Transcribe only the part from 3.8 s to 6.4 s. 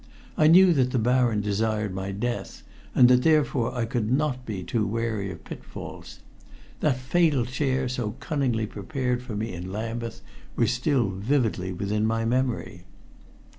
could not be too wary of pitfalls.